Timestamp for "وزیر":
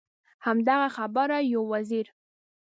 1.73-2.07